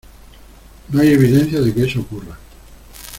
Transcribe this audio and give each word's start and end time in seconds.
no 0.89 0.99
hay 0.99 1.09
evidencia 1.13 1.61
de 1.61 1.71
que 1.75 1.83
eso 1.83 1.99
ocurra. 2.01 2.35